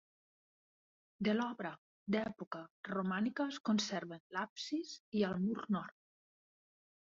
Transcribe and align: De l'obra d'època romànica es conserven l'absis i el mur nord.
De 1.27 1.35
l'obra 1.35 1.71
d'època 2.15 2.63
romànica 2.93 3.47
es 3.55 3.61
conserven 3.71 4.25
l'absis 4.39 4.97
i 5.21 5.25
el 5.31 5.39
mur 5.47 5.71
nord. 5.79 5.99